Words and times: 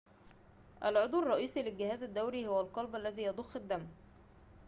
العضو 0.83 1.19
الرئيسي 1.19 1.63
للجهاز 1.63 2.03
الدوري 2.03 2.47
هو 2.47 2.61
القلب 2.61 2.95
الذي 2.95 3.23
يضخ 3.23 3.55
الدم 3.55 3.87